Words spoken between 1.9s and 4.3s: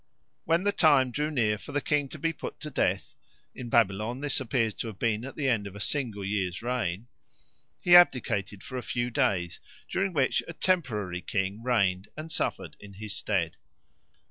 to be put to death (in Babylon